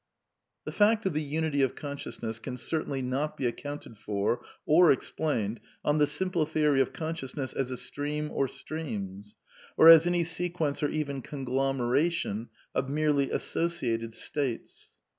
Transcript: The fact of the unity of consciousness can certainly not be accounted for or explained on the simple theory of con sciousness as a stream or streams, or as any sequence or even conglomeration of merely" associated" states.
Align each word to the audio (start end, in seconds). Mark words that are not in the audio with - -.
The 0.63 0.71
fact 0.71 1.05
of 1.05 1.13
the 1.13 1.21
unity 1.21 1.61
of 1.61 1.75
consciousness 1.75 2.39
can 2.39 2.57
certainly 2.57 3.03
not 3.03 3.37
be 3.37 3.45
accounted 3.45 3.99
for 3.99 4.43
or 4.65 4.91
explained 4.91 5.59
on 5.85 5.99
the 5.99 6.07
simple 6.07 6.43
theory 6.47 6.81
of 6.81 6.91
con 6.91 7.13
sciousness 7.13 7.55
as 7.55 7.69
a 7.69 7.77
stream 7.77 8.31
or 8.31 8.47
streams, 8.47 9.35
or 9.77 9.89
as 9.89 10.07
any 10.07 10.23
sequence 10.23 10.81
or 10.81 10.89
even 10.89 11.21
conglomeration 11.21 12.49
of 12.73 12.89
merely" 12.89 13.29
associated" 13.29 14.11
states. 14.15 14.89